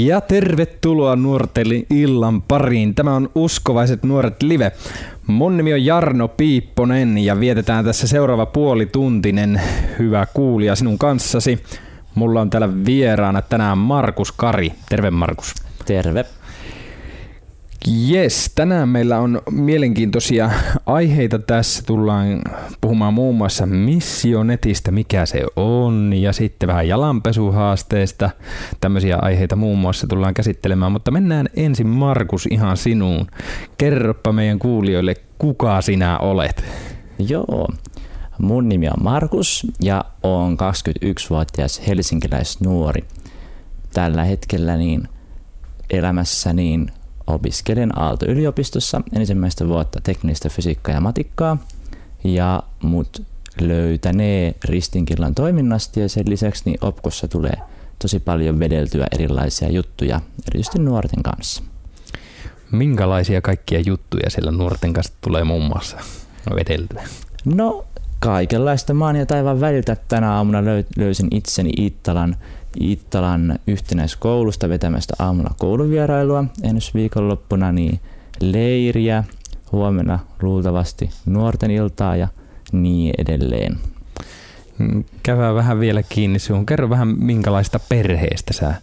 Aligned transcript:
Ja 0.00 0.20
tervetuloa 0.20 1.16
nuorten 1.16 1.66
illan 1.90 2.42
pariin. 2.42 2.94
Tämä 2.94 3.14
on 3.14 3.30
Uskovaiset 3.34 4.02
nuoret 4.02 4.42
live. 4.42 4.72
Mun 5.26 5.56
nimi 5.56 5.72
on 5.72 5.84
Jarno 5.84 6.28
Piipponen 6.28 7.18
ja 7.18 7.40
vietetään 7.40 7.84
tässä 7.84 8.06
seuraava 8.08 8.46
puolituntinen 8.46 9.60
hyvä 9.98 10.26
kuulija 10.34 10.76
sinun 10.76 10.98
kanssasi. 10.98 11.62
Mulla 12.14 12.40
on 12.40 12.50
täällä 12.50 12.84
vieraana 12.86 13.42
tänään 13.42 13.78
Markus 13.78 14.32
Kari. 14.32 14.72
Terve 14.88 15.10
Markus. 15.10 15.54
Terve. 15.86 16.24
Jes, 17.86 18.52
tänään 18.54 18.88
meillä 18.88 19.18
on 19.18 19.42
mielenkiintoisia 19.50 20.50
aiheita 20.86 21.38
tässä. 21.38 21.82
Tullaan 21.86 22.42
puhumaan 22.80 23.14
muun 23.14 23.36
muassa 23.36 23.66
missionetistä, 23.66 24.90
mikä 24.90 25.26
se 25.26 25.44
on, 25.56 26.12
ja 26.12 26.32
sitten 26.32 26.66
vähän 26.66 26.88
jalanpesuhaasteesta. 26.88 28.30
Tämmöisiä 28.80 29.16
aiheita 29.22 29.56
muun 29.56 29.78
muassa 29.78 30.06
tullaan 30.06 30.34
käsittelemään, 30.34 30.92
mutta 30.92 31.10
mennään 31.10 31.48
ensin 31.56 31.86
Markus 31.86 32.48
ihan 32.50 32.76
sinuun. 32.76 33.26
Kerropa 33.78 34.32
meidän 34.32 34.58
kuulijoille, 34.58 35.14
kuka 35.38 35.80
sinä 35.80 36.18
olet. 36.18 36.64
Joo, 37.28 37.68
mun 38.38 38.68
nimi 38.68 38.88
on 38.88 39.02
Markus 39.02 39.66
ja 39.80 40.04
on 40.22 40.52
21-vuotias 40.52 41.86
helsinkiläisnuori. 41.86 43.04
Tällä 43.92 44.24
hetkellä 44.24 44.76
niin 44.76 45.08
elämässä 45.90 46.52
niin 46.52 46.86
opiskelen 47.32 47.98
Aalto-yliopistossa 47.98 49.00
ensimmäistä 49.12 49.68
vuotta 49.68 50.00
teknistä 50.00 50.48
fysiikkaa 50.48 50.94
ja 50.94 51.00
matikkaa 51.00 51.56
ja 52.24 52.62
mut 52.82 53.22
löytänee 53.60 54.54
Ristinkillan 54.64 55.34
toiminnasta 55.34 56.00
ja 56.00 56.08
sen 56.08 56.24
lisäksi 56.28 56.62
niin 56.64 56.78
Opkossa 56.80 57.28
tulee 57.28 57.56
tosi 57.98 58.20
paljon 58.20 58.58
vedeltyä 58.58 59.06
erilaisia 59.12 59.68
juttuja, 59.68 60.20
erityisesti 60.48 60.78
nuorten 60.78 61.22
kanssa. 61.22 61.62
Minkälaisia 62.70 63.40
kaikkia 63.40 63.80
juttuja 63.86 64.30
siellä 64.30 64.50
nuorten 64.50 64.92
kanssa 64.92 65.12
tulee 65.20 65.44
muun 65.44 65.64
muassa 65.64 65.96
vedeltyä? 66.54 67.02
No 67.44 67.84
kaikenlaista 68.18 68.94
maan 68.94 69.16
ja 69.16 69.26
taivaan 69.26 69.60
väliltä. 69.60 69.96
Tänä 70.08 70.32
aamuna 70.32 70.58
löysin 70.96 71.28
itseni 71.30 71.70
Iittalan 71.78 72.36
Iittalan 72.80 73.58
yhtenäiskoulusta 73.66 74.68
vetämästä 74.68 75.14
aamulla 75.18 75.54
kouluvierailua 75.58 76.44
ensi 76.62 76.90
viikonloppuna, 76.94 77.72
niin 77.72 78.00
leiriä, 78.40 79.24
huomenna 79.72 80.18
luultavasti 80.42 81.10
nuorten 81.26 81.70
iltaa 81.70 82.16
ja 82.16 82.28
niin 82.72 83.14
edelleen. 83.18 83.78
Mm, 84.78 85.04
käydään 85.22 85.54
vähän 85.54 85.80
vielä 85.80 86.02
kiinni 86.02 86.38
sinun. 86.38 86.66
Kerro 86.66 86.90
vähän, 86.90 87.08
minkälaista 87.08 87.80
perheestä 87.88 88.52
sä 88.52 88.74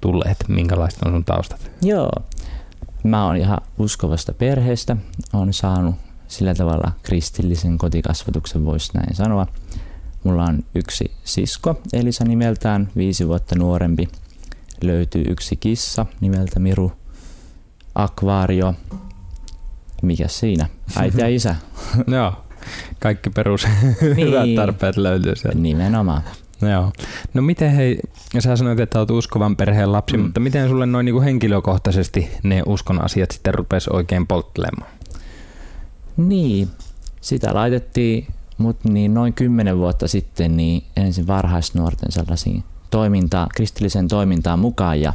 tulet, 0.00 0.36
minkälaista 0.48 1.06
on 1.06 1.12
sun 1.12 1.24
taustat? 1.24 1.70
Joo, 1.82 2.12
mä 3.04 3.26
oon 3.26 3.36
ihan 3.36 3.58
uskovasta 3.78 4.32
perheestä. 4.32 4.96
Olen 5.32 5.52
saanut 5.52 5.94
sillä 6.28 6.54
tavalla 6.54 6.92
kristillisen 7.02 7.78
kotikasvatuksen, 7.78 8.64
voisi 8.64 8.90
näin 8.94 9.14
sanoa. 9.14 9.46
Mulla 10.24 10.44
on 10.44 10.64
yksi 10.74 11.10
sisko, 11.24 11.80
Elisa 11.92 12.24
nimeltään, 12.24 12.90
viisi 12.96 13.28
vuotta 13.28 13.54
nuorempi. 13.58 14.08
Löytyy 14.82 15.24
yksi 15.28 15.56
kissa 15.56 16.06
nimeltä 16.20 16.58
Miru. 16.58 16.92
Akvaario. 17.94 18.74
Mikä 20.02 20.28
siinä? 20.28 20.66
Äiti 20.96 21.20
ja 21.20 21.28
isä. 21.36 21.56
Joo, 22.06 22.32
kaikki 22.98 23.30
perus 23.30 23.66
niin. 24.00 24.16
hyvät 24.16 24.54
tarpeet 24.56 24.96
löytyy 24.96 25.36
sieltä. 25.36 25.58
Nimenomaan. 25.58 26.22
Joo. 26.62 26.92
No 27.34 27.42
miten 27.42 27.70
hei, 27.70 27.98
sä 28.38 28.56
sanoit, 28.56 28.80
että 28.80 28.98
olet 28.98 29.10
uskovan 29.10 29.56
perheen 29.56 29.92
lapsi, 29.92 30.16
mm. 30.16 30.22
mutta 30.22 30.40
miten 30.40 30.68
sulle 30.68 30.86
noin 30.86 31.04
niin 31.04 31.22
henkilökohtaisesti 31.22 32.30
ne 32.42 32.62
uskon 32.66 33.04
asiat 33.04 33.30
sitten 33.30 33.54
rupesi 33.54 33.90
oikein 33.92 34.26
polttelemaan? 34.26 34.90
Niin, 36.16 36.68
sitä 37.20 37.54
laitettiin 37.54 38.26
mutta 38.58 38.88
niin 38.88 39.14
noin 39.14 39.32
kymmenen 39.34 39.78
vuotta 39.78 40.08
sitten 40.08 40.56
niin 40.56 40.84
ensin 40.96 41.26
varhaisnuorten 41.26 42.12
sellaisiin 42.12 42.64
toimintaa, 42.90 43.48
kristilliseen 43.54 44.08
toimintaan 44.08 44.58
mukaan 44.58 45.00
ja 45.00 45.12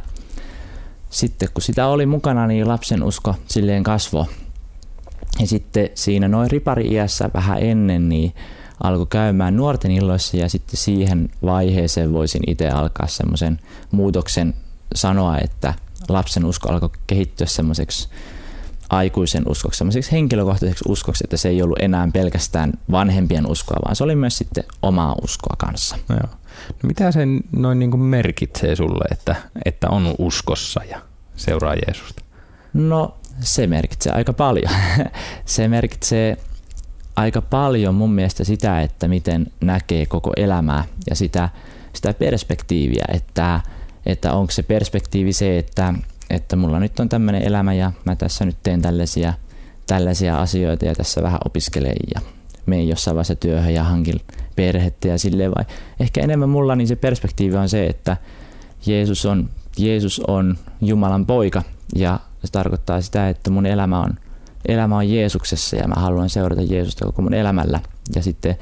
sitten 1.10 1.48
kun 1.54 1.62
sitä 1.62 1.86
oli 1.86 2.06
mukana, 2.06 2.46
niin 2.46 2.68
lapsen 2.68 3.02
usko 3.02 3.34
silleen 3.48 3.82
kasvo. 3.82 4.26
Ja 5.40 5.46
sitten 5.46 5.88
siinä 5.94 6.28
noin 6.28 6.50
ripari-iässä 6.50 7.30
vähän 7.34 7.62
ennen, 7.62 8.08
niin 8.08 8.34
alkoi 8.82 9.06
käymään 9.06 9.56
nuorten 9.56 9.90
illoissa 9.90 10.36
ja 10.36 10.48
sitten 10.48 10.76
siihen 10.76 11.28
vaiheeseen 11.42 12.12
voisin 12.12 12.42
itse 12.46 12.68
alkaa 12.68 13.06
semmoisen 13.06 13.60
muutoksen 13.90 14.54
sanoa, 14.94 15.38
että 15.38 15.74
lapsen 16.08 16.44
usko 16.44 16.68
alkoi 16.68 16.90
kehittyä 17.06 17.46
semmoiseksi 17.46 18.08
aikuisen 18.90 19.48
uskoksi, 19.48 19.78
semmoiseksi 19.78 20.12
henkilökohtaiseksi 20.12 20.84
uskoksi, 20.88 21.24
että 21.24 21.36
se 21.36 21.48
ei 21.48 21.62
ollut 21.62 21.78
enää 21.82 22.08
pelkästään 22.12 22.72
vanhempien 22.90 23.46
uskoa, 23.46 23.78
vaan 23.84 23.96
se 23.96 24.04
oli 24.04 24.16
myös 24.16 24.38
sitten 24.38 24.64
omaa 24.82 25.14
uskoa 25.22 25.54
kanssa. 25.58 25.96
No 26.08 26.14
joo. 26.14 26.34
No 26.68 26.86
mitä 26.86 27.12
se 27.12 27.20
noin 27.56 27.78
niin 27.78 27.90
kuin 27.90 28.00
merkitsee 28.00 28.76
sulle, 28.76 29.04
että, 29.10 29.36
että 29.64 29.88
on 29.88 30.14
uskossa 30.18 30.80
ja 30.90 31.00
seuraa 31.36 31.74
Jeesusta? 31.74 32.22
No 32.72 33.16
se 33.40 33.66
merkitsee 33.66 34.12
aika 34.12 34.32
paljon. 34.32 34.72
se 35.44 35.68
merkitsee 35.68 36.36
aika 37.16 37.42
paljon 37.42 37.94
mun 37.94 38.12
mielestä 38.12 38.44
sitä, 38.44 38.80
että 38.80 39.08
miten 39.08 39.46
näkee 39.60 40.06
koko 40.06 40.32
elämää 40.36 40.84
ja 41.10 41.16
sitä, 41.16 41.48
sitä 41.92 42.14
perspektiiviä, 42.14 43.04
että, 43.08 43.60
että 44.06 44.32
onko 44.32 44.50
se 44.50 44.62
perspektiivi 44.62 45.32
se, 45.32 45.58
että 45.58 45.94
että 46.30 46.56
mulla 46.56 46.80
nyt 46.80 47.00
on 47.00 47.08
tämmöinen 47.08 47.42
elämä 47.42 47.74
ja 47.74 47.92
mä 48.04 48.16
tässä 48.16 48.44
nyt 48.44 48.56
teen 48.62 48.82
tällaisia, 48.82 49.34
tällaisia 49.86 50.40
asioita 50.40 50.84
ja 50.84 50.94
tässä 50.94 51.22
vähän 51.22 51.40
opiskelen 51.44 51.96
ja 52.14 52.20
menen 52.66 52.88
jossain 52.88 53.14
vaiheessa 53.14 53.34
työhön 53.34 53.74
ja 53.74 53.84
hankin 53.84 54.20
perhettä 54.56 55.08
ja 55.08 55.18
silleen 55.18 55.50
vai 55.50 55.64
ehkä 56.00 56.20
enemmän 56.20 56.48
mulla 56.48 56.76
niin 56.76 56.88
se 56.88 56.96
perspektiivi 56.96 57.56
on 57.56 57.68
se, 57.68 57.86
että 57.86 58.16
Jeesus 58.86 59.26
on, 59.26 59.48
Jeesus 59.78 60.20
on 60.20 60.58
Jumalan 60.80 61.26
poika 61.26 61.62
ja 61.94 62.20
se 62.44 62.52
tarkoittaa 62.52 63.00
sitä, 63.00 63.28
että 63.28 63.50
mun 63.50 63.66
elämä 63.66 64.00
on, 64.00 64.14
elämä 64.68 64.96
on 64.96 65.10
Jeesuksessa 65.10 65.76
ja 65.76 65.88
mä 65.88 65.94
haluan 65.96 66.30
seurata 66.30 66.62
Jeesusta 66.62 67.04
koko 67.04 67.22
mun 67.22 67.34
elämällä. 67.34 67.80
Ja 68.14 68.22
sitten 68.22 68.56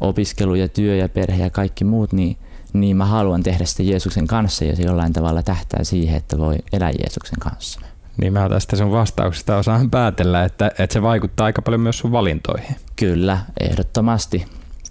opiskelu 0.00 0.54
ja 0.54 0.68
työ 0.68 0.96
ja 0.96 1.08
perhe 1.08 1.44
ja 1.44 1.50
kaikki 1.50 1.84
muut, 1.84 2.12
niin 2.12 2.36
niin 2.80 2.96
mä 2.96 3.04
haluan 3.04 3.42
tehdä 3.42 3.64
sitä 3.64 3.82
Jeesuksen 3.82 4.26
kanssa 4.26 4.64
ja 4.64 4.76
se 4.76 4.82
jollain 4.82 5.12
tavalla 5.12 5.42
tähtää 5.42 5.84
siihen, 5.84 6.16
että 6.16 6.38
voi 6.38 6.56
elää 6.72 6.90
Jeesuksen 6.90 7.38
kanssa. 7.40 7.80
Niin 8.16 8.32
mä 8.32 8.48
tästä 8.48 8.76
sun 8.76 8.90
vastauksesta 8.90 9.56
osaan 9.56 9.90
päätellä, 9.90 10.44
että, 10.44 10.66
että 10.78 10.92
se 10.92 11.02
vaikuttaa 11.02 11.46
aika 11.46 11.62
paljon 11.62 11.80
myös 11.80 11.98
sun 11.98 12.12
valintoihin. 12.12 12.76
Kyllä, 12.96 13.38
ehdottomasti. 13.60 14.44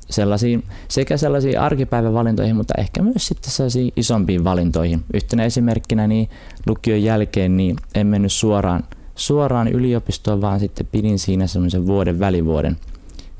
Sellaisiin, 0.09 0.63
sekä 0.88 1.18
sellaisiin 1.18 1.59
arkipäivän 1.59 2.13
valintoihin, 2.13 2.56
mutta 2.56 2.74
ehkä 2.78 3.01
myös 3.01 3.28
sitten 3.28 3.51
sellaisiin 3.51 3.94
isompiin 3.95 4.44
valintoihin. 4.44 5.03
Yhtenä 5.13 5.44
esimerkkinä 5.44 6.07
niin 6.07 6.29
lukion 6.68 7.03
jälkeen 7.03 7.57
niin 7.57 7.75
en 7.95 8.07
mennyt 8.07 8.31
suoraan, 8.31 8.84
suoraan 9.16 9.68
yliopistoon, 9.68 10.41
vaan 10.41 10.59
sitten 10.59 10.88
pidin 10.91 11.19
siinä 11.19 11.47
semmoisen 11.47 11.88
vuoden 11.88 12.19
välivuoden, 12.19 12.78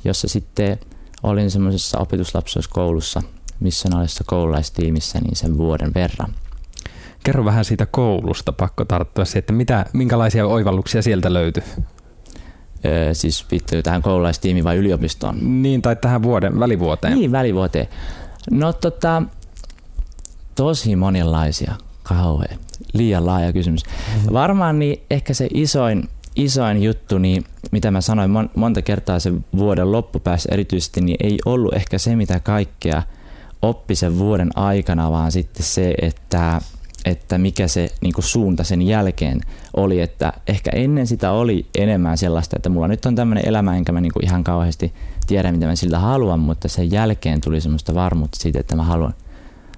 jossa 0.04 0.28
sitten 0.28 0.80
olin 1.24 1.52
semmoisessa 1.52 2.00
opetuslapsuuskoulussa 2.00 3.22
missionaalisessa 3.60 4.24
koululaistiimissä 4.28 5.20
niin 5.20 5.36
sen 5.36 5.58
vuoden 5.58 5.94
verran. 5.94 6.34
Kerro 7.24 7.46
vähän 7.46 7.66
siitä 7.66 7.86
koulusta, 7.86 8.52
pakko 8.52 8.86
tarttua 8.86 9.26
siihen, 9.26 9.40
että 9.40 9.54
mitä, 9.54 9.86
minkälaisia 9.94 10.48
oivalluksia 10.48 11.02
sieltä 11.02 11.34
löytyi? 11.34 11.64
Öö, 12.86 13.14
siis 13.14 13.46
viittyy 13.52 13.84
tähän 13.84 14.02
koululaistiimiin 14.02 14.64
vai 14.64 14.78
yliopistoon? 14.78 15.62
Niin, 15.62 15.82
tai 15.82 15.96
tähän 15.96 16.24
vuoden, 16.24 16.60
välivuoteen. 16.60 17.18
Niin, 17.18 17.32
välivuoteen. 17.32 17.88
No 18.52 18.74
tota, 18.74 19.24
tosi 20.56 20.96
monenlaisia, 20.96 21.74
kauhean, 22.04 22.60
liian 22.94 23.26
laaja 23.26 23.54
kysymys. 23.54 23.84
Mm-hmm. 23.86 24.34
Varmaan 24.34 24.80
niin 24.80 25.02
ehkä 25.10 25.34
se 25.34 25.48
isoin, 25.54 26.10
isoin 26.36 26.84
juttu, 26.84 27.18
niin 27.18 27.44
mitä 27.72 27.92
mä 27.92 28.02
sanoin 28.02 28.30
mon, 28.30 28.50
monta 28.56 28.82
kertaa 28.82 29.20
sen 29.20 29.46
vuoden 29.58 29.92
loppupäässä 29.92 30.50
erityisesti, 30.52 31.02
niin 31.02 31.18
ei 31.24 31.38
ollut 31.46 31.74
ehkä 31.74 31.98
se, 31.98 32.16
mitä 32.16 32.40
kaikkea– 32.40 33.04
oppi 33.70 33.96
sen 33.96 34.20
vuoden 34.20 34.50
aikana, 34.56 35.12
vaan 35.12 35.32
sitten 35.32 35.64
se, 35.64 35.96
että, 36.02 36.62
että 37.06 37.38
mikä 37.38 37.68
se 37.68 37.90
niin 38.02 38.14
suunta 38.20 38.64
sen 38.64 38.82
jälkeen 38.82 39.42
oli. 39.78 40.02
Että 40.02 40.34
ehkä 40.48 40.72
ennen 40.74 41.08
sitä 41.08 41.32
oli 41.32 41.66
enemmän 41.78 42.18
sellaista, 42.18 42.56
että 42.56 42.70
mulla 42.70 42.88
nyt 42.88 43.06
on 43.06 43.16
tämmöinen 43.16 43.48
elämä, 43.48 43.78
enkä 43.78 43.92
mä 43.92 44.02
niin 44.02 44.12
ihan 44.24 44.44
kauheasti 44.44 44.94
tiedä, 45.28 45.52
mitä 45.52 45.66
mä 45.66 45.76
siltä 45.76 46.00
haluan, 46.00 46.40
mutta 46.40 46.68
sen 46.68 46.92
jälkeen 46.92 47.42
tuli 47.42 47.62
semmoista 47.62 47.94
varmuutta 47.94 48.40
siitä, 48.40 48.60
että 48.60 48.76
mä 48.76 48.84
haluan, 48.84 49.14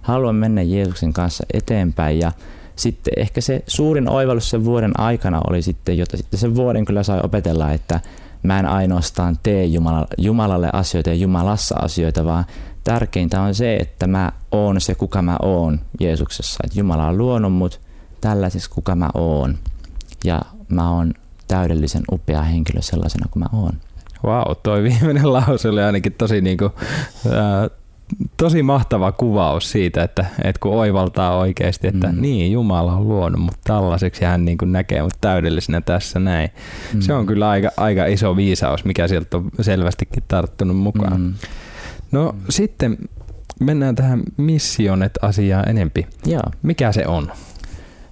haluan 0.01 0.36
mennä 0.36 0.62
Jeesuksen 0.62 1.13
kanssa 1.13 1.44
eteenpäin. 1.54 2.19
Ja 2.19 2.31
sitten 2.75 3.13
ehkä 3.18 3.42
se 3.42 3.63
suurin 3.68 4.10
oivallus 4.10 4.50
sen 4.50 4.66
vuoden 4.66 5.00
aikana 5.00 5.42
oli 5.50 5.62
sitten, 5.62 5.98
jota 5.98 6.18
sitten 6.18 6.39
sen 6.39 6.56
vuoden 6.56 6.86
kyllä 6.86 7.04
sai 7.04 7.19
opetella, 7.24 7.72
että 7.72 8.00
mä 8.44 8.60
en 8.60 8.66
ainoastaan 8.66 9.38
tee 9.44 9.66
Jumalalle 10.18 10.69
asioita 10.74 11.10
ja 11.10 11.16
Jumalassa 11.16 11.75
asioita, 11.75 12.25
vaan 12.25 12.45
tärkeintä 12.88 13.42
on 13.42 13.56
se, 13.56 13.75
että 13.75 14.07
mä 14.07 14.31
oon 14.51 14.81
se, 14.81 14.95
kuka 14.95 15.22
mä 15.22 15.38
oon 15.42 15.80
Jeesuksessa. 16.00 16.60
Että 16.63 16.80
Jumala 16.80 17.07
on 17.07 17.18
luonut 17.18 17.54
mut 17.54 17.81
tällaisessa, 18.22 18.72
kuka 18.74 18.95
mä 18.95 19.10
oon. 19.13 19.57
Ja 20.24 20.42
mä 20.69 20.92
oon 20.92 21.13
täydellisen 21.48 22.04
upea 22.12 22.42
henkilö 22.42 22.81
sellaisena 22.81 23.25
kuin 23.31 23.44
mä 23.44 23.60
oon. 23.60 23.74
Wow, 24.24 24.56
toi 24.63 24.84
viimeinen 24.84 25.34
lause 25.34 25.69
oli 25.69 25.81
ainakin 25.81 26.13
tosi, 26.13 26.42
niinku, 26.42 26.72
ää, 27.31 27.69
tosi 28.38 28.63
mahtava 28.63 29.12
kuvaus 29.12 29.72
siitä, 29.72 30.04
että, 30.04 30.25
että 30.44 30.60
kun 30.60 30.74
oivaltaa 30.74 31.38
oikeasti, 31.38 31.88
että 31.88 32.07
mm. 32.07 32.22
niin, 32.22 32.51
Jumala 32.51 32.94
on 32.94 33.07
luonut 33.07 33.42
mut 33.42 33.57
tällaiseksi 33.63 34.24
ja 34.24 34.30
hän 34.30 34.45
niin 34.45 34.57
kuin 34.57 34.72
näkee 34.72 35.01
mut 35.01 35.22
täydellisenä 35.22 35.81
tässä 35.81 36.19
näin. 36.19 36.50
Mm. 36.94 37.01
Se 37.01 37.13
on 37.13 37.25
kyllä 37.25 37.50
aika, 37.50 37.72
aika 37.78 38.06
iso 38.06 38.36
viisaus, 38.36 38.86
mikä 38.86 39.07
sieltä 39.07 39.38
on 39.38 39.51
selvästikin 39.62 40.24
tarttunut 40.28 40.78
mukaan. 40.78 41.22
Mm. 41.22 41.34
No 42.12 42.31
mm. 42.31 42.39
sitten 42.50 42.98
mennään 43.59 43.95
tähän 43.95 44.24
Missionet-asiaan 44.38 45.69
enempi. 45.69 46.07
Joo. 46.25 46.44
Mikä 46.62 46.92
se 46.92 47.07
on? 47.07 47.31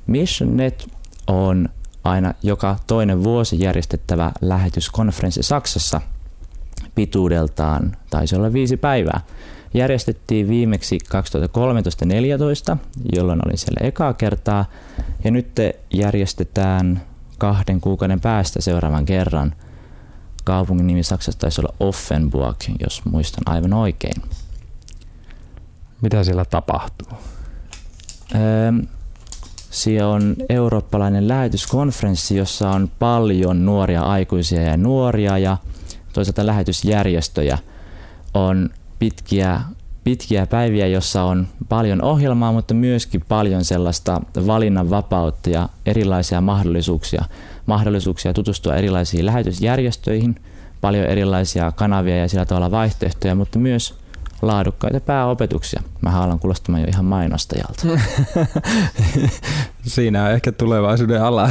Missionet 0.07 0.87
on 1.27 1.69
aina 2.03 2.33
joka 2.43 2.75
toinen 2.87 3.23
vuosi 3.23 3.59
järjestettävä 3.59 4.31
lähetyskonferenssi 4.41 5.43
Saksassa 5.43 6.01
pituudeltaan, 6.95 7.97
taisi 8.09 8.35
olla 8.35 8.53
viisi 8.53 8.77
päivää. 8.77 9.21
Järjestettiin 9.73 10.49
viimeksi 10.49 10.97
2013-2014, 12.73 12.77
jolloin 13.15 13.41
olin 13.45 13.57
siellä 13.57 13.87
ekaa 13.87 14.13
kertaa, 14.13 14.65
ja 15.23 15.31
nyt 15.31 15.47
järjestetään 15.93 17.01
kahden 17.37 17.81
kuukauden 17.81 18.21
päästä 18.21 18.61
seuraavan 18.61 19.05
kerran. 19.05 19.55
Kaupungin 20.45 20.87
nimi 20.87 21.03
Saksassa 21.03 21.39
taisi 21.39 21.61
olla 21.61 21.73
Offenburg, 21.79 22.57
jos 22.79 23.05
muistan 23.05 23.43
aivan 23.53 23.73
oikein. 23.73 24.21
Mitä 26.01 26.23
siellä 26.23 26.45
tapahtuu? 26.45 27.17
Öö, 28.35 28.71
siellä 29.69 30.13
on 30.13 30.35
eurooppalainen 30.49 31.27
lähetyskonferenssi, 31.27 32.37
jossa 32.37 32.69
on 32.69 32.91
paljon 32.99 33.65
nuoria 33.65 34.01
aikuisia 34.01 34.61
ja 34.61 34.77
nuoria 34.77 35.37
ja 35.37 35.57
toisaalta 36.13 36.45
lähetysjärjestöjä. 36.45 37.57
On 38.33 38.69
pitkiä, 38.99 39.61
pitkiä 40.03 40.47
päiviä, 40.47 40.87
jossa 40.87 41.23
on 41.23 41.47
paljon 41.69 42.01
ohjelmaa, 42.01 42.51
mutta 42.51 42.73
myöskin 42.73 43.23
paljon 43.27 43.63
sellaista 43.63 44.21
valinnanvapautta 44.47 45.49
ja 45.49 45.69
erilaisia 45.85 46.41
mahdollisuuksia. 46.41 47.25
Mahdollisuuksia 47.65 48.33
tutustua 48.33 48.75
erilaisiin 48.75 49.25
lähetysjärjestöihin, 49.25 50.35
paljon 50.81 51.05
erilaisia 51.05 51.71
kanavia 51.71 52.17
ja 52.17 52.27
sillä 52.27 52.45
tavalla 52.45 52.71
vaihtoehtoja, 52.71 53.35
mutta 53.35 53.59
myös 53.59 53.95
laadukkaita 54.41 54.99
pääopetuksia. 54.99 55.81
Mä 56.01 56.21
alan 56.21 56.39
kuulostamaan 56.39 56.81
jo 56.81 56.87
ihan 56.89 57.05
mainostajalta. 57.05 57.87
Siinä 59.85 60.23
on 60.23 60.31
ehkä 60.31 60.51
tulevaisuuden 60.51 61.23
ala, 61.23 61.49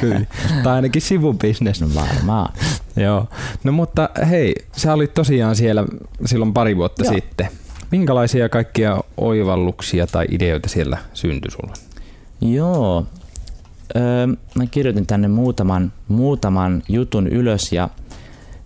tai 0.62 0.74
ainakin 0.74 1.02
sivubisnes. 1.02 1.80
No 1.80 1.88
varmaan. 1.94 2.52
Joo. 2.96 3.28
No 3.64 3.72
mutta 3.72 4.08
hei, 4.30 4.54
sä 4.76 4.92
olit 4.92 5.14
tosiaan 5.14 5.56
siellä 5.56 5.84
silloin 6.24 6.54
pari 6.54 6.76
vuotta 6.76 7.04
Joo. 7.04 7.14
sitten. 7.14 7.48
Minkälaisia 7.90 8.48
kaikkia 8.48 9.00
oivalluksia 9.16 10.06
tai 10.06 10.26
ideoita 10.30 10.68
siellä 10.68 10.98
syntyi 11.14 11.50
sulle? 11.50 11.72
Joo, 12.40 13.06
öö, 13.96 14.26
mä 14.54 14.66
kirjoitin 14.66 15.06
tänne 15.06 15.28
muutaman, 15.28 15.92
muutaman 16.08 16.82
jutun 16.88 17.26
ylös 17.26 17.72
ja 17.72 17.88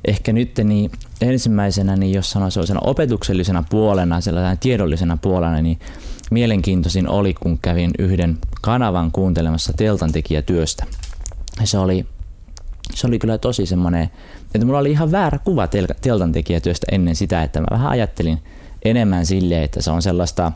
ehkä 0.04 0.32
nyt 0.32 0.50
niin 0.64 0.90
ensimmäisenä, 1.20 1.96
niin 1.96 2.12
jos 2.12 2.30
sanoisi 2.30 2.54
sellaisena 2.54 2.80
opetuksellisena 2.84 3.64
puolena, 3.70 4.20
sellaisena 4.20 4.56
tiedollisena 4.56 5.16
puolena, 5.16 5.62
niin 5.62 5.78
mielenkiintoisin 6.30 7.08
oli, 7.08 7.34
kun 7.34 7.58
kävin 7.58 7.90
yhden 7.98 8.38
kanavan 8.60 9.12
kuuntelemassa 9.12 9.72
teltantekijätyöstä. 9.72 10.84
Se 11.64 11.78
oli, 11.78 12.06
se 12.94 13.06
oli 13.06 13.18
kyllä 13.18 13.38
tosi 13.38 13.66
semmoinen, 13.66 14.10
että 14.54 14.66
mulla 14.66 14.78
oli 14.78 14.90
ihan 14.90 15.12
väärä 15.12 15.38
kuva 15.38 15.68
teltantekijätyöstä 16.00 16.86
ennen 16.92 17.16
sitä, 17.16 17.42
että 17.42 17.60
mä 17.60 17.66
vähän 17.70 17.90
ajattelin 17.90 18.38
enemmän 18.84 19.26
silleen, 19.26 19.62
että 19.62 19.82
se 19.82 19.90
on 19.90 20.02
sellaista, 20.02 20.52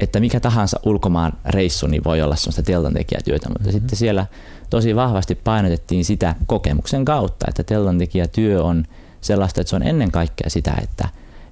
että 0.00 0.20
mikä 0.20 0.40
tahansa 0.40 0.80
ulkomaan 0.84 1.32
reissu 1.44 1.86
niin 1.86 2.04
voi 2.04 2.22
olla 2.22 2.36
sellaista 2.36 2.62
teltantekijätyötä, 2.62 3.48
mutta 3.48 3.64
mm-hmm. 3.64 3.80
sitten 3.80 3.98
siellä 3.98 4.26
tosi 4.70 4.96
vahvasti 4.96 5.34
painotettiin 5.34 6.04
sitä 6.04 6.34
kokemuksen 6.46 7.04
kautta, 7.04 7.46
että 7.48 7.62
teltantekijätyö 7.62 8.62
on 8.62 8.84
sellaista, 9.20 9.60
että 9.60 9.68
se 9.68 9.76
on 9.76 9.82
ennen 9.82 10.10
kaikkea 10.10 10.50
sitä, 10.50 10.74
että, 10.82 11.08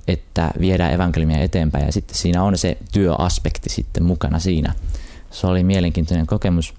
että 0.09 0.51
viedään 0.61 0.93
evankeliumia 0.93 1.39
eteenpäin 1.39 1.87
ja 1.87 1.93
sitten 1.93 2.17
siinä 2.17 2.43
on 2.43 2.59
se 2.59 2.79
työaspekti 2.93 3.69
sitten 3.69 4.03
mukana 4.03 4.39
siinä. 4.39 4.75
Se 5.31 5.47
oli 5.47 5.65
mielenkiintoinen 5.65 6.27
kokemus. 6.27 6.75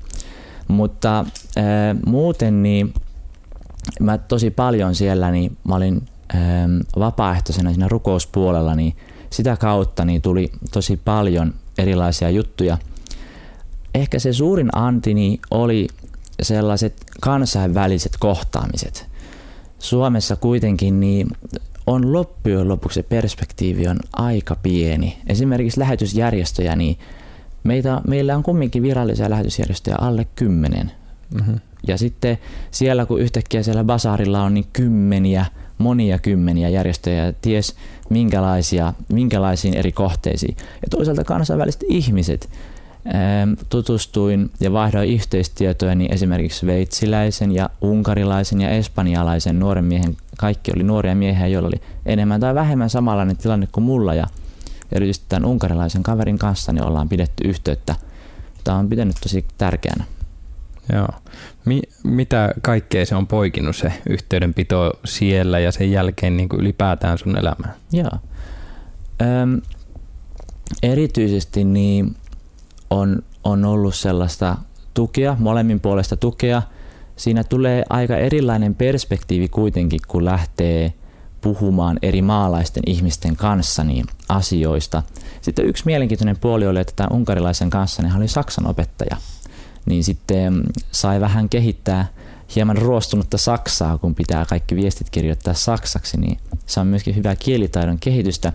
Mutta 0.68 1.20
äh, 1.20 1.66
muuten 2.06 2.64
niin 2.64 2.94
mä 4.00 4.18
tosi 4.18 4.52
paljon 4.52 4.96
siellä, 4.96 5.32
niin 5.32 5.58
mä 5.64 5.76
olin 5.76 6.02
äh, 6.36 6.40
vapaaehtoisena 7.00 7.70
siinä 7.70 7.88
rukouspuolella, 7.88 8.76
niin 8.76 8.96
sitä 9.38 9.58
kautta 9.58 10.06
niin 10.06 10.22
tuli 10.22 10.52
tosi 10.72 10.98
paljon 11.06 11.54
erilaisia 11.78 12.30
juttuja. 12.30 12.78
Ehkä 13.96 14.20
se 14.20 14.34
suurin 14.34 14.70
antini 14.76 15.40
oli 15.52 15.88
sellaiset 16.42 16.94
kansainväliset 17.22 18.12
kohtaamiset. 18.20 19.08
Suomessa 19.80 20.36
kuitenkin 20.36 21.00
niin 21.00 21.28
on 21.88 22.14
loppujen 22.14 22.68
lopuksi 22.68 23.04
perspektiivi 23.04 23.88
on 23.88 24.00
aika 24.14 24.56
pieni. 24.56 25.18
Esimerkiksi 25.28 25.80
lähetysjärjestöjä, 25.80 26.76
niin 26.76 26.98
meitä, 27.64 28.02
meillä 28.08 28.36
on 28.36 28.44
kumminkin 28.44 28.84
virallisia 28.84 29.30
lähetysjärjestöjä 29.30 29.96
alle 30.00 30.28
kymmenen. 30.36 30.92
Mm-hmm. 31.34 31.60
Ja 31.88 31.98
sitten 31.98 32.38
siellä, 32.72 33.06
kun 33.06 33.22
yhtäkkiä 33.22 33.64
siellä 33.64 33.84
basaarilla 33.84 34.44
on 34.44 34.54
niin 34.54 34.68
kymmeniä, 34.74 35.46
monia 35.78 36.20
kymmeniä 36.20 36.70
järjestöjä, 36.70 37.34
ties 37.42 37.76
minkälaisia, 38.10 38.94
minkälaisiin 39.14 39.74
eri 39.74 39.92
kohteisiin. 39.92 40.58
Ja 40.58 40.88
toisaalta 40.90 41.24
kansainväliset 41.24 41.84
ihmiset, 41.90 42.50
tutustuin 43.70 44.52
ja 44.60 44.74
vaihdoin 44.74 45.10
yhteistietoja 45.10 45.96
niin 45.96 46.14
esimerkiksi 46.14 46.60
sveitsiläisen 46.60 47.56
ja 47.56 47.70
unkarilaisen 47.82 48.62
ja 48.62 48.70
espanjalaisen 48.70 49.60
nuoren 49.60 49.86
miehen, 49.86 50.18
kaikki 50.38 50.72
oli 50.76 50.84
nuoria 50.84 51.16
miehiä, 51.16 51.48
joilla 51.48 51.68
oli 51.68 51.82
enemmän 52.06 52.42
tai 52.42 52.56
vähemmän 52.56 52.90
samanlainen 52.90 53.38
tilanne 53.38 53.68
kuin 53.72 53.84
mulla 53.84 54.14
ja 54.14 54.28
erityisesti 54.92 55.26
tämän 55.30 55.50
unkarilaisen 55.50 56.04
kaverin 56.04 56.38
kanssa 56.38 56.74
niin 56.74 56.84
ollaan 56.84 57.10
pidetty 57.10 57.48
yhteyttä. 57.48 57.96
Tämä 58.64 58.78
on 58.78 58.90
pitänyt 58.90 59.16
tosi 59.24 59.46
tärkeänä. 59.58 60.04
Joo. 60.94 61.08
Mi- 61.66 61.82
mitä 62.04 62.54
kaikkea 62.62 63.06
se 63.06 63.16
on 63.16 63.28
poikinut 63.28 63.76
se 63.76 63.94
yhteydenpito 64.10 65.00
siellä 65.06 65.60
ja 65.60 65.72
sen 65.72 65.92
jälkeen 65.92 66.38
niin 66.38 66.50
kuin 66.50 66.60
ylipäätään 66.62 67.18
sun 67.18 67.38
elämään? 67.38 67.74
Joo. 67.92 68.12
Öm, 69.22 69.62
erityisesti 70.84 71.64
niin 71.64 72.16
on, 72.90 73.24
on 73.44 73.66
ollut 73.66 73.96
sellaista 73.96 74.58
tukea, 74.94 75.36
molemmin 75.40 75.80
puolesta 75.80 76.18
tukea. 76.18 76.62
Siinä 77.16 77.44
tulee 77.44 77.84
aika 77.90 78.18
erilainen 78.18 78.76
perspektiivi 78.76 79.48
kuitenkin, 79.48 80.00
kun 80.08 80.26
lähtee 80.26 80.94
puhumaan 81.42 82.00
eri 82.02 82.22
maalaisten 82.22 82.84
ihmisten 82.86 83.36
kanssa 83.36 83.84
niin 83.84 84.06
asioista. 84.30 85.04
Sitten 85.42 85.66
yksi 85.66 85.84
mielenkiintoinen 85.86 86.38
puoli 86.38 86.68
oli, 86.68 86.80
että 86.80 86.94
tämän 86.96 87.14
unkarilaisen 87.14 87.70
kanssa 87.70 88.02
niin 88.02 88.12
hän 88.12 88.22
oli 88.22 88.28
saksan 88.28 88.68
opettaja. 88.68 89.18
Niin 89.88 90.04
sitten 90.04 90.64
sai 90.92 91.22
vähän 91.22 91.50
kehittää 91.50 92.08
hieman 92.56 92.78
ruostunutta 92.78 93.38
saksaa, 93.38 93.98
kun 93.98 94.16
pitää 94.16 94.46
kaikki 94.46 94.76
viestit 94.76 95.10
kirjoittaa 95.10 95.54
saksaksi, 95.54 96.18
niin 96.18 96.38
se 96.66 96.80
on 96.80 96.88
myöskin 96.88 97.16
hyvää 97.16 97.36
kielitaidon 97.36 98.00
kehitystä. 98.00 98.54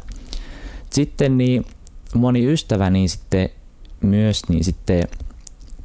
Sitten 0.90 1.38
niin 1.38 1.64
moni 2.14 2.52
ystävä 2.52 2.90
niin 2.90 3.08
sitten 3.08 3.48
myös 4.00 4.42
niin 4.48 4.64
sitten 4.64 5.08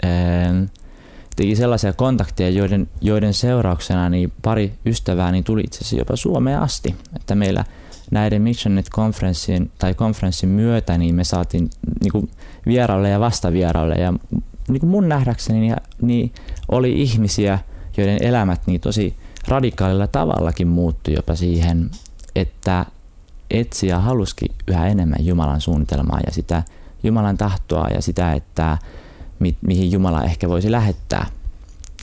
ää, 0.03 0.65
teki 1.35 1.55
sellaisia 1.55 1.93
kontakteja, 1.93 2.49
joiden, 2.49 2.89
joiden 3.01 3.33
seurauksena 3.33 4.09
niin 4.09 4.33
pari 4.41 4.73
ystävää 4.85 5.31
niin 5.31 5.43
tuli 5.43 5.61
itse 5.61 5.77
asiassa 5.77 5.97
jopa 5.97 6.15
Suomeen 6.15 6.59
asti. 6.59 6.95
Että 7.15 7.35
meillä 7.35 7.65
näiden 8.11 8.41
Missionet-konferenssin 8.41 9.71
tai 9.79 9.93
konferenssin 9.93 10.49
myötä 10.49 10.97
niin 10.97 11.15
me 11.15 11.23
saatiin 11.23 11.69
niin 12.03 12.29
vieraille 12.65 13.09
ja 13.09 13.19
vastavieraille. 13.19 13.95
Ja 13.95 14.13
niin 14.67 14.79
kuin 14.79 14.89
mun 14.89 15.09
nähdäkseni 15.09 15.59
niin, 15.59 15.75
niin 16.01 16.31
oli 16.71 17.01
ihmisiä, 17.01 17.59
joiden 17.97 18.23
elämät 18.23 18.61
niin 18.65 18.81
tosi 18.81 19.15
radikaalilla 19.47 20.07
tavallakin 20.07 20.67
muuttui 20.67 21.13
jopa 21.13 21.35
siihen, 21.35 21.89
että 22.35 22.85
etsiä 23.51 23.99
haluski 23.99 24.45
yhä 24.67 24.87
enemmän 24.87 25.25
Jumalan 25.25 25.61
suunnitelmaa 25.61 26.19
ja 26.25 26.31
sitä 26.31 26.63
Jumalan 27.03 27.37
tahtoa 27.37 27.87
ja 27.87 28.01
sitä, 28.01 28.33
että 28.33 28.77
mi- 29.39 29.57
mihin 29.61 29.91
Jumala 29.91 30.23
ehkä 30.23 30.49
voisi 30.49 30.71
lähettää 30.71 31.25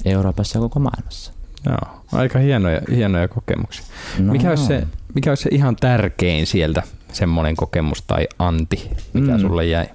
Euroopassa 0.05 0.59
ja 0.59 0.61
koko 0.61 0.81
maailmassa. 0.81 1.33
Joo, 1.67 2.01
aika 2.13 2.39
hienoja, 2.39 2.81
hienoja 2.91 3.29
kokemuksia. 3.29 3.85
No. 4.19 4.33
Mikä, 4.33 4.49
olisi 4.49 4.67
se, 4.67 4.87
mikä 5.15 5.31
olisi 5.31 5.43
se 5.43 5.49
ihan 5.53 5.77
tärkein 5.77 6.47
sieltä 6.47 6.83
semmoinen 7.13 7.57
kokemus 7.57 8.03
tai 8.03 8.29
anti, 8.39 8.91
mikä 9.13 9.33
mm. 9.33 9.41
sulle 9.41 9.67
jäi? 9.67 9.87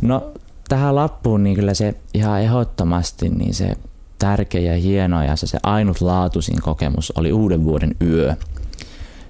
No 0.00 0.32
tähän 0.70 0.94
lappuun 0.94 1.44
niin 1.44 1.56
kyllä 1.56 1.74
se 1.74 1.94
ihan 2.14 2.40
ehdottomasti 2.40 3.28
niin 3.28 3.54
se 3.54 3.76
tärkeä 4.18 4.60
ja 4.60 4.80
hieno 4.80 5.22
ja 5.22 5.36
se, 5.36 5.46
se 5.46 5.58
ainutlaatuisin 5.62 6.62
kokemus 6.62 7.12
oli 7.16 7.32
uuden 7.32 7.64
vuoden 7.64 7.96
yö. 8.02 8.34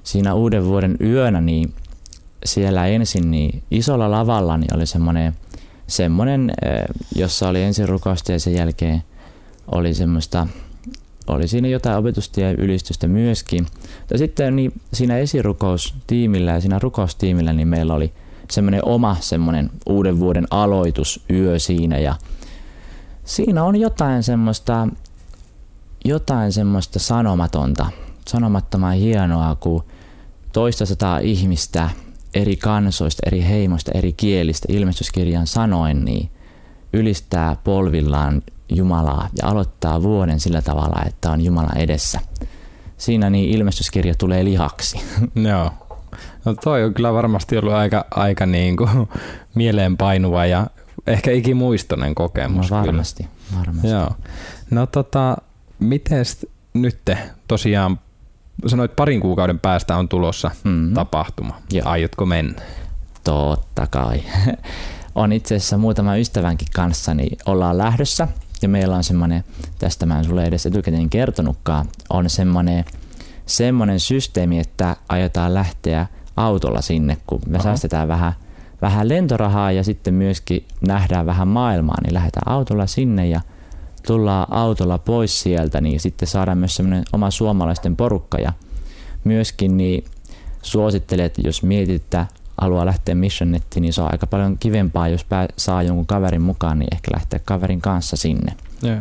Siinä 0.02 0.34
uuden 0.34 0.64
vuoden 0.64 0.96
yönä 1.00 1.40
niin 1.40 1.74
siellä 2.44 2.86
ensin 2.86 3.30
niin 3.30 3.62
isolla 3.70 4.10
lavalla 4.10 4.56
niin 4.56 4.76
oli 4.76 4.86
semmoinen, 4.86 5.32
semmoinen, 5.86 6.52
jossa 7.16 7.48
oli 7.48 7.62
ensin 7.62 7.88
rukousta 7.88 8.32
ja 8.32 8.40
sen 8.40 8.54
jälkeen 8.54 9.02
oli 9.72 9.94
semmoista, 9.94 10.46
oli 11.26 11.48
siinä 11.48 11.68
jotain 11.68 11.98
opetusta 11.98 12.40
ja 12.40 12.50
ylistystä 12.50 13.06
myöskin. 13.06 13.66
Ja 14.10 14.18
sitten 14.18 14.56
niin 14.56 14.72
siinä 14.92 15.18
esirukoustiimillä 15.18 16.50
ja 16.50 16.60
siinä 16.60 16.78
rukoustiimillä 16.78 17.52
niin 17.52 17.68
meillä 17.68 17.94
oli 17.94 18.12
semmoinen 18.50 18.80
oma 18.84 19.16
semmoinen 19.20 19.70
uuden 19.86 20.20
vuoden 20.20 20.46
aloitusyö 20.50 21.58
siinä 21.58 21.98
ja 21.98 22.14
siinä 23.24 23.64
on 23.64 23.76
jotain 23.76 24.22
semmoista, 24.22 24.88
jotain 26.04 26.52
semmoista 26.52 26.98
sanomatonta, 26.98 27.86
sanomattoman 28.28 28.94
hienoa, 28.94 29.54
kun 29.54 29.84
toista 30.52 30.86
sataa 30.86 31.18
ihmistä 31.18 31.90
eri 32.34 32.56
kansoista, 32.56 33.22
eri 33.26 33.44
heimoista, 33.44 33.90
eri 33.94 34.12
kielistä 34.12 34.66
ilmestyskirjan 34.70 35.46
sanoen, 35.46 36.04
niin 36.04 36.30
ylistää 36.92 37.56
polvillaan 37.64 38.42
Jumalaa 38.68 39.28
ja 39.42 39.48
aloittaa 39.48 40.02
vuoden 40.02 40.40
sillä 40.40 40.62
tavalla, 40.62 41.02
että 41.06 41.30
on 41.30 41.40
Jumala 41.40 41.72
edessä. 41.76 42.20
Siinä 42.96 43.30
niin 43.30 43.50
ilmestyskirja 43.50 44.14
tulee 44.14 44.44
lihaksi. 44.44 45.00
Joo. 45.34 45.89
Toi 46.64 46.84
on 46.84 46.94
kyllä 46.94 47.12
varmasti 47.12 47.58
ollut 47.58 47.72
aika, 47.72 48.04
aika 48.10 48.46
niin 48.46 48.76
kuin 48.76 48.90
mieleenpainuva 49.54 50.46
ja 50.46 50.66
ehkä 51.06 51.30
ikimuistoinen 51.30 52.14
kokemus. 52.14 52.70
No 52.70 52.76
varmasti, 52.76 53.22
kyllä. 53.22 53.60
varmasti. 53.60 53.88
Joo. 53.88 54.10
No 54.70 54.86
tota, 54.86 55.36
miten 55.78 56.24
nyt 56.74 56.98
tosiaan 57.48 57.98
sanoit 58.66 58.96
parin 58.96 59.20
kuukauden 59.20 59.58
päästä 59.58 59.96
on 59.96 60.08
tulossa 60.08 60.50
mm-hmm. 60.64 60.94
tapahtuma. 60.94 61.60
Joo. 61.72 61.88
Aiotko 61.88 62.26
mennä? 62.26 62.62
Totta 63.24 63.86
kai. 63.86 64.22
on 65.14 65.32
itse 65.32 65.56
asiassa 65.56 65.78
muutama 65.78 66.16
ystävänkin 66.16 66.68
kanssa, 66.74 67.14
niin 67.14 67.38
ollaan 67.46 67.78
lähdössä. 67.78 68.28
Ja 68.62 68.68
meillä 68.68 68.96
on 68.96 69.04
semmoinen, 69.04 69.44
tästä 69.78 70.06
mä 70.06 70.18
en 70.18 70.24
sulle 70.24 70.44
edes 70.44 70.66
etukäteen 70.66 71.10
kertonutkaan, 71.10 71.86
on 72.10 72.30
semmoinen, 72.30 72.84
semmoinen 73.46 74.00
systeemi, 74.00 74.58
että 74.58 74.96
aiotaan 75.08 75.54
lähteä 75.54 76.06
autolla 76.40 76.80
sinne, 76.80 77.16
kun 77.26 77.40
me 77.46 77.56
Aha. 77.56 77.64
säästetään 77.64 78.08
vähän, 78.08 78.32
vähän 78.82 79.08
lentorahaa 79.08 79.72
ja 79.72 79.84
sitten 79.84 80.14
myöskin 80.14 80.64
nähdään 80.86 81.26
vähän 81.26 81.48
maailmaa, 81.48 81.96
niin 82.02 82.14
lähdetään 82.14 82.52
autolla 82.52 82.86
sinne 82.86 83.26
ja 83.26 83.40
tullaan 84.06 84.46
autolla 84.50 84.98
pois 84.98 85.42
sieltä, 85.42 85.80
niin 85.80 86.00
sitten 86.00 86.28
saadaan 86.28 86.58
myös 86.58 86.76
semmoinen 86.76 87.04
oma 87.12 87.30
suomalaisten 87.30 87.96
porukka 87.96 88.38
ja 88.38 88.52
myöskin 89.24 89.76
niin 89.76 90.04
suosittelen, 90.62 91.26
että 91.26 91.40
jos 91.44 91.62
mietit, 91.62 92.02
että 92.02 92.26
haluaa 92.60 92.86
lähteä 92.86 93.14
Missionnettiin, 93.14 93.82
niin 93.82 93.92
se 93.92 94.02
on 94.02 94.12
aika 94.12 94.26
paljon 94.26 94.58
kivempaa, 94.58 95.08
jos 95.08 95.24
pää, 95.24 95.48
saa 95.56 95.82
jonkun 95.82 96.06
kaverin 96.06 96.42
mukaan, 96.42 96.78
niin 96.78 96.94
ehkä 96.94 97.10
lähteä 97.14 97.40
kaverin 97.44 97.80
kanssa 97.80 98.16
sinne. 98.16 98.54
Joo. 98.82 98.96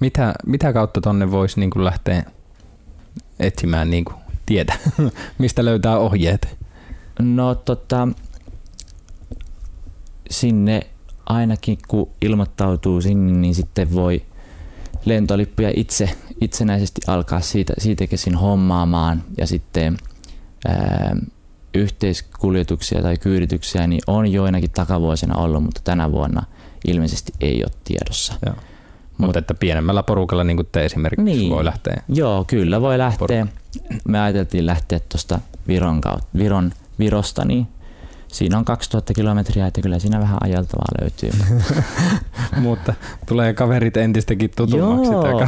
Mitä, 0.00 0.34
mitä 0.46 0.72
kautta 0.72 1.00
tonne 1.00 1.30
voisi 1.30 1.60
niin 1.60 1.70
kuin 1.70 1.84
lähteä 1.84 2.24
etsimään 3.38 3.90
niin 3.90 4.04
kuin 4.04 4.16
tietä? 4.52 4.74
Mistä 5.38 5.64
löytää 5.64 5.98
ohjeet? 5.98 6.58
No 7.18 7.54
tota, 7.54 8.08
sinne 10.30 10.80
ainakin 11.26 11.78
kun 11.88 12.10
ilmoittautuu 12.22 13.00
sinne, 13.00 13.32
niin 13.32 13.54
sitten 13.54 13.94
voi 13.94 14.22
lentolippuja 15.04 15.72
itse 15.76 16.10
itsenäisesti 16.40 17.00
alkaa 17.06 17.40
siitä, 17.40 17.72
siitä 17.78 18.06
käsin 18.06 18.34
hommaamaan 18.34 19.24
ja 19.38 19.46
sitten 19.46 19.96
ää, 20.68 21.16
yhteiskuljetuksia 21.74 23.02
tai 23.02 23.18
kyydityksiä 23.18 23.86
niin 23.86 24.02
on 24.06 24.32
joinakin 24.32 24.70
takavuosina 24.70 25.34
ollut, 25.34 25.64
mutta 25.64 25.80
tänä 25.84 26.12
vuonna 26.12 26.42
ilmeisesti 26.86 27.32
ei 27.40 27.64
ole 27.64 27.72
tiedossa. 27.84 28.34
Joo. 28.46 28.56
Mutta 29.26 29.38
että 29.38 29.54
pienemmällä 29.54 30.02
porukalla, 30.02 30.44
niin 30.44 30.56
kuin 30.56 30.68
te 30.72 30.84
esimerkiksi, 30.84 31.24
niin, 31.24 31.50
voi 31.50 31.64
lähteä. 31.64 32.02
Joo, 32.08 32.44
kyllä 32.46 32.80
voi 32.80 32.98
lähteä. 32.98 33.18
Porukka. 33.18 33.62
Me 34.08 34.20
ajateltiin 34.20 34.66
lähteä 34.66 35.00
tuosta 35.08 35.40
Viron, 35.68 36.00
kautta, 36.00 36.26
Viron, 36.38 36.72
Virosta, 36.98 37.44
niin 37.44 37.66
siinä 38.28 38.58
on 38.58 38.64
2000 38.64 39.14
kilometriä, 39.14 39.66
että 39.66 39.80
kyllä 39.80 39.98
siinä 39.98 40.20
vähän 40.20 40.38
ajeltavaa 40.42 40.86
löytyy. 41.00 41.30
Mutta 42.56 42.94
tulee 43.26 43.54
kaverit 43.54 43.96
entistäkin 43.96 44.50
tutummaksi. 44.56 45.12
Joo, 45.12 45.46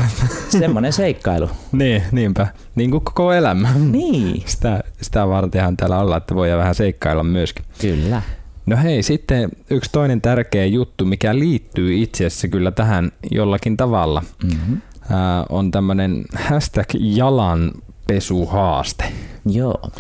semmoinen 0.49 0.93
seikkailu. 0.93 1.51
niin, 1.73 2.03
niinpä. 2.13 2.47
Niin 2.75 2.91
kuin 2.91 3.05
koko 3.05 3.33
elämä. 3.33 3.73
Niin. 3.73 4.43
Sitä, 4.47 4.81
sitä 5.03 5.29
vartenhan 5.29 5.77
täällä 5.77 5.99
olla, 5.99 6.17
että 6.17 6.35
voi 6.35 6.57
vähän 6.57 6.75
seikkailla 6.75 7.23
myöskin. 7.23 7.65
Kyllä. 7.81 8.23
No 8.67 8.77
hei, 8.77 9.03
sitten 9.03 9.51
yksi 9.71 9.91
toinen 9.93 10.21
tärkeä 10.21 10.67
juttu, 10.67 11.05
mikä 11.05 11.39
liittyy 11.39 12.03
itse 12.03 12.27
asiassa 12.27 12.49
kyllä 12.49 12.71
tähän 12.71 13.13
jollakin 13.31 13.77
tavalla, 13.77 14.23
mm-hmm. 14.43 14.81
ää, 15.11 15.47
on 15.49 15.71
tämmöinen 15.71 16.25
hashtag 16.35 16.89
jalanpesuhaaste. 16.95 19.05
Joo 19.47 19.91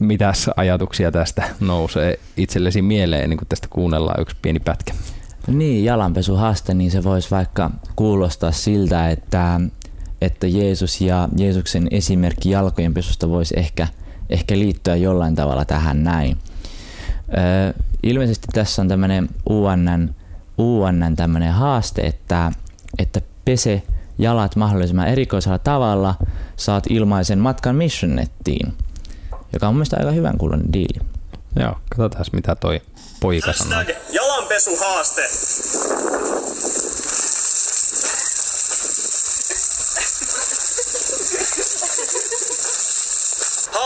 mitäs 0.00 0.50
ajatuksia 0.56 1.12
tästä 1.12 1.42
nousee 1.60 2.18
itsellesi 2.36 2.82
mieleen, 2.82 3.30
niin 3.30 3.38
kun 3.38 3.46
tästä 3.48 3.68
kuunnellaan 3.70 4.20
yksi 4.20 4.36
pieni 4.42 4.60
pätkä? 4.60 4.94
Niin, 5.46 5.84
jalanpesuhaaste, 5.84 6.74
niin 6.74 6.90
se 6.90 7.04
voisi 7.04 7.30
vaikka 7.30 7.70
kuulostaa 7.96 8.52
siltä, 8.52 9.10
että, 9.10 9.60
että 10.20 10.46
Jeesus 10.46 11.00
ja 11.00 11.28
Jeesuksen 11.36 11.88
esimerkki 11.90 12.50
jalkojen 12.50 12.94
pesusta 12.94 13.28
voisi 13.28 13.54
ehkä, 13.58 13.88
ehkä 14.30 14.58
liittyä 14.58 14.96
jollain 14.96 15.34
tavalla 15.34 15.64
tähän 15.64 16.04
näin. 16.04 16.36
Ilmeisesti 18.02 18.46
tässä 18.52 18.82
on 18.82 18.88
tämmöinen 18.88 19.28
UNN, 19.50 20.14
UNN 20.58 21.16
tämmöinen 21.16 21.52
haaste, 21.52 22.02
että, 22.02 22.52
että 22.98 23.20
pese 23.44 23.82
jalat 24.18 24.56
mahdollisimman 24.56 25.08
erikoisella 25.08 25.58
tavalla, 25.58 26.14
saat 26.56 26.84
ilmaisen 26.90 27.38
matkan 27.38 27.76
Missionnettiin– 27.76 28.72
joka 29.52 29.68
on 29.68 29.74
mielestäni 29.74 30.00
aika 30.00 30.12
hyvän 30.12 30.38
kuulonen 30.38 30.72
diili. 30.72 31.00
Joo, 31.56 31.78
katsotaan 31.90 32.24
mitä 32.32 32.54
toi 32.54 32.82
poika 33.20 33.52
sanoo. 33.52 33.82
jalanpesuhaaste. 34.12 35.22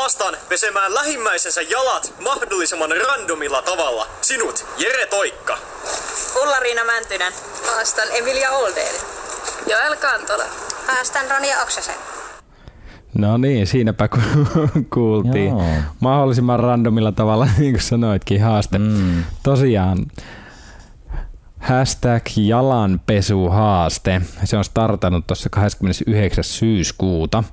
Haastan 0.03 0.35
pesemään 0.49 0.95
lähimmäisensä 0.95 1.63
jalat 1.63 2.15
mahdollisimman 2.25 2.91
randomilla 3.09 3.63
tavalla. 3.63 4.07
Sinut, 4.21 4.67
Jere 4.79 5.07
Toikka. 5.07 5.59
Ulla-Riina 6.43 6.85
Mäntynen. 6.85 7.33
Haastan 7.75 8.09
Emilia 8.13 8.51
Oldeen. 8.51 8.95
Joel 9.71 9.97
Kantola. 9.97 10.45
Haastan 10.87 11.31
Ronja 11.31 11.63
Oksasen. 11.63 11.95
No 13.15 13.37
niin, 13.37 13.67
siinäpä 13.67 14.09
ku- 14.09 14.19
kuultiin. 14.95 15.51
Joo. 15.51 15.63
Mahdollisimman 16.01 16.61
randomilla 16.61 17.13
tavalla, 17.13 17.49
niin 17.59 17.73
kuin 17.73 17.83
sanoitkin, 17.83 18.43
haaste. 18.43 18.79
Mm. 18.79 19.25
Tosiaan, 19.43 19.99
hashtag 21.59 22.23
jalanpesuhaaste. 22.37 24.23
Se 24.45 24.57
on 24.57 24.65
startannut 24.65 25.27
tuossa 25.27 25.49
29. 25.51 26.45
syyskuuta. 26.45 27.45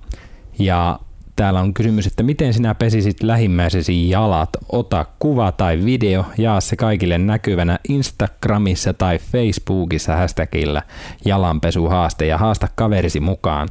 Ja 0.60 1.00
täällä 1.39 1.60
on 1.60 1.74
kysymys, 1.74 2.08
että 2.08 2.24
miten 2.24 2.53
sinä 2.53 2.75
pesisit 2.75 3.24
lähimmäisesi 3.24 4.10
jalat? 4.10 4.50
Ota 4.69 5.05
kuva 5.19 5.51
tai 5.51 5.86
video, 5.86 6.25
jaa 6.38 6.62
se 6.62 6.75
kaikille 6.75 7.17
näkyvänä 7.17 7.79
Instagramissa 7.89 8.93
tai 8.93 9.19
Facebookissa 9.19 10.15
hashtagillä 10.15 10.81
jalanpesuhaaste 11.25 12.25
ja 12.25 12.38
haasta 12.38 12.67
kaverisi 12.75 13.19
mukaan. 13.19 13.69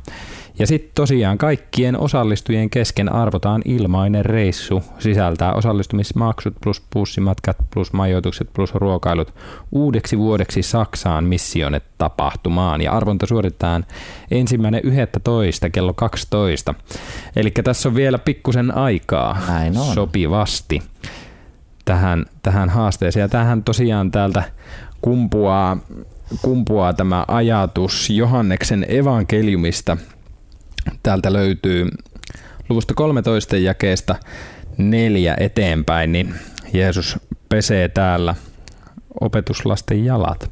Ja 0.59 0.67
sitten 0.67 0.91
tosiaan 0.95 1.39
kaikkien 1.39 2.01
osallistujien 2.01 2.71
kesken 2.71 3.13
arvotaan 3.13 3.63
ilmainen 3.65 4.25
reissu, 4.25 4.83
sisältää 4.99 5.53
osallistumismaksut 5.53 6.55
plus 6.63 6.83
bussimatkat 6.93 7.57
plus 7.75 7.93
majoitukset 7.93 8.49
plus 8.53 8.75
ruokailut 8.75 9.35
uudeksi 9.73 10.19
vuodeksi 10.19 10.63
Saksaan 10.63 11.25
missionet 11.25 11.85
tapahtumaan. 11.99 12.81
Ja 12.81 12.93
arvonta 12.93 13.27
suoritetaan 13.27 13.87
ensimmäinen 14.31 14.81
11. 14.85 15.71
kello 15.71 15.95
12. 15.95 16.75
Eli 17.37 17.51
tässä 17.51 17.89
on 17.89 17.95
vielä 17.95 18.19
pikkusen 18.19 18.75
aikaa 18.77 19.39
Näin 19.49 19.79
on. 19.79 19.95
sopivasti 19.95 20.83
tähän, 21.85 22.27
tähän 22.43 22.69
haasteeseen. 22.69 23.25
Ja 23.25 23.29
tähän 23.29 23.63
tosiaan 23.63 24.11
täältä 24.11 24.43
kumpuaa, 25.01 25.77
kumpuaa 26.43 26.93
tämä 26.93 27.25
ajatus 27.29 28.11
Johanneksen 28.11 28.87
evankeliumista– 28.89 29.97
täältä 31.03 31.33
löytyy 31.33 31.89
luvusta 32.69 32.95
13 32.95 33.57
jakeesta 33.57 34.17
neljä 34.77 35.37
eteenpäin, 35.41 36.13
niin 36.13 36.35
Jeesus 36.73 37.19
pesee 37.49 37.89
täällä 37.89 38.35
opetuslasten 39.21 40.05
jalat. 40.05 40.51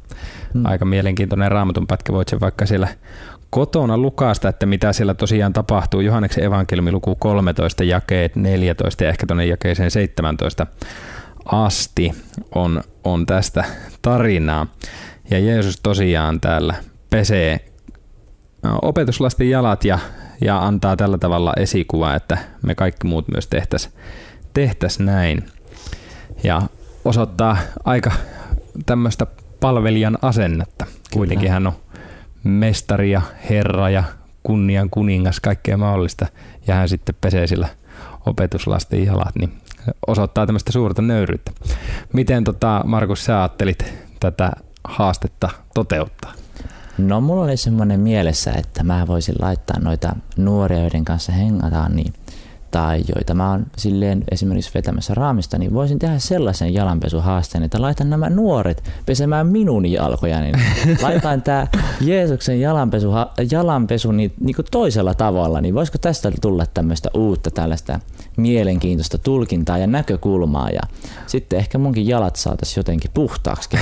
Hmm. 0.53 0.65
Aika 0.65 0.85
mielenkiintoinen 0.85 1.51
raamatun 1.51 1.87
pätkä. 1.87 2.13
Voit 2.13 2.27
sen 2.27 2.39
vaikka 2.39 2.65
siellä 2.65 2.87
kotona 3.49 3.97
lukasta, 3.97 4.49
että 4.49 4.65
mitä 4.65 4.93
siellä 4.93 5.13
tosiaan 5.13 5.53
tapahtuu. 5.53 6.01
Johanneksen 6.01 6.43
evankeliumi 6.43 6.91
luku 6.91 7.15
13, 7.15 7.83
jakeet 7.83 8.35
14 8.35 9.03
ja 9.03 9.09
ehkä 9.09 9.27
tuonne 9.27 9.45
jakeeseen 9.45 9.91
17 9.91 10.67
asti 11.45 12.11
on, 12.55 12.83
on 13.03 13.25
tästä 13.25 13.63
tarinaa. 14.01 14.67
Ja 15.29 15.39
Jeesus 15.39 15.79
tosiaan 15.83 16.41
täällä 16.41 16.75
pesee 17.09 17.59
opetuslasten 18.81 19.49
jalat 19.49 19.85
ja, 19.85 19.99
ja 20.41 20.65
antaa 20.65 20.95
tällä 20.95 21.17
tavalla 21.17 21.53
esikuva, 21.57 22.15
että 22.15 22.37
me 22.61 22.75
kaikki 22.75 23.07
muut 23.07 23.27
myös 23.27 23.47
tehtäisiin 23.47 23.93
tehtäisi 24.53 25.03
näin. 25.03 25.45
Ja 26.43 26.61
osoittaa 27.05 27.57
aika 27.83 28.11
tämmöistä 28.85 29.27
palvelijan 29.59 30.17
asennetta. 30.21 30.85
Kuitenkin 31.13 31.51
hän 31.51 31.67
on 31.67 31.73
mestari 32.43 33.11
ja 33.11 33.21
herra 33.49 33.89
ja 33.89 34.03
kunnian 34.43 34.89
kuningas, 34.89 35.39
kaikkea 35.39 35.77
mahdollista. 35.77 36.27
Ja 36.67 36.75
hän 36.75 36.89
sitten 36.89 37.15
pesee 37.21 37.47
sillä 37.47 37.67
opetuslasten 38.25 39.05
jalat, 39.05 39.35
niin 39.35 39.53
osoittaa 40.07 40.45
tämmöistä 40.45 40.71
suurta 40.71 41.01
nöyryyttä. 41.01 41.51
Miten 42.13 42.43
tota, 42.43 42.81
Markus 42.85 43.25
sä 43.25 43.39
ajattelit 43.39 43.93
tätä 44.19 44.51
haastetta 44.83 45.49
toteuttaa? 45.73 46.33
No 46.97 47.21
mulla 47.21 47.43
oli 47.43 47.57
semmoinen 47.57 47.99
mielessä, 47.99 48.51
että 48.51 48.83
mä 48.83 49.07
voisin 49.07 49.35
laittaa 49.41 49.79
noita 49.79 50.15
nuoria, 50.37 50.79
joiden 50.79 51.05
kanssa 51.05 51.31
hengataan, 51.31 51.95
niin 51.95 52.13
tai 52.71 53.03
joita 53.15 53.33
mä 53.33 53.51
oon 53.51 53.65
silleen 53.77 54.23
esimerkiksi 54.31 54.71
vetämässä 54.73 55.13
raamista, 55.13 55.57
niin 55.57 55.73
voisin 55.73 55.99
tehdä 55.99 56.19
sellaisen 56.19 56.73
jalanpesuhaasteen, 56.73 57.63
että 57.63 57.81
laitan 57.81 58.09
nämä 58.09 58.29
nuoret 58.29 58.83
pesemään 59.05 59.47
minun 59.47 59.85
jalkoja, 59.85 60.41
niin 60.41 60.55
laitan 61.01 61.41
tämä 61.41 61.67
Jeesuksen 62.01 62.61
jalanpesu, 62.61 63.11
jalanpesu 63.51 64.11
niin, 64.11 64.33
niin 64.39 64.55
kuin 64.55 64.65
toisella 64.71 65.13
tavalla, 65.13 65.61
niin 65.61 65.75
voisiko 65.75 65.97
tästä 65.97 66.31
tulla 66.41 66.65
tämmöistä 66.73 67.09
uutta 67.13 67.51
tällaista 67.51 67.99
mielenkiintoista 68.37 69.17
tulkintaa 69.17 69.77
ja 69.77 69.87
näkökulmaa 69.87 70.69
ja 70.69 70.81
sitten 71.27 71.59
ehkä 71.59 71.77
munkin 71.77 72.07
jalat 72.07 72.35
saataisiin 72.35 72.79
jotenkin 72.79 73.11
puhtaaksi 73.13 73.69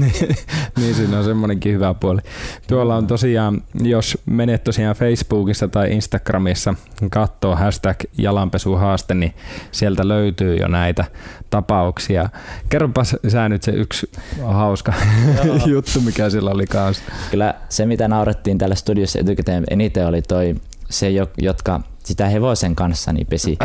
niin, 0.00 0.36
niin, 0.76 0.94
siinä 0.94 1.18
on 1.18 1.24
semmoinenkin 1.24 1.72
hyvä 1.72 1.94
puoli. 1.94 2.20
Tuolla 2.66 2.96
on 2.96 3.06
tosiaan, 3.06 3.62
jos 3.82 4.18
menet 4.26 4.64
tosiaan 4.64 4.96
Facebookissa 4.96 5.68
tai 5.68 5.92
Instagramissa 5.92 6.74
katsoo 7.10 7.56
hashtag 7.56 7.96
jalanpesuhaaste, 8.18 9.14
niin 9.14 9.34
sieltä 9.72 10.08
löytyy 10.08 10.56
jo 10.56 10.68
näitä 10.68 11.04
tapauksia. 11.50 12.28
Kerropas 12.68 13.16
sä 13.28 13.48
nyt 13.48 13.62
se 13.62 13.72
yksi 13.72 14.10
hauska 14.46 14.92
juttu, 15.66 16.00
mikä 16.00 16.30
sillä 16.30 16.50
oli 16.50 16.66
kanssa. 16.66 17.04
Kyllä 17.30 17.54
se, 17.68 17.86
mitä 17.86 18.08
naurettiin 18.08 18.58
täällä 18.58 18.74
studiossa 18.74 19.18
etukäteen 19.18 19.64
eniten 19.70 20.06
oli 20.06 20.22
toi 20.22 20.54
se, 20.90 21.10
jotka 21.38 21.80
sitä 22.04 22.28
hevosen 22.28 22.76
kanssa 22.76 23.12
niin 23.12 23.26
pesi 23.26 23.58